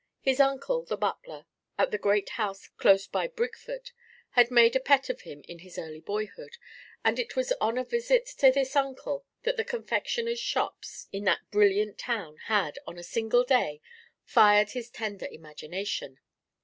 [0.21, 1.45] His uncle, the butler
[1.77, 3.91] at the great house close by Brigford,
[4.31, 6.57] had made a pet of him in his early boyhood,
[7.05, 11.51] and it was on a visit to this uncle that the confectioners' shops in that
[11.51, 13.79] brilliant town had, on a single day,
[14.23, 16.19] fired his tender imagination.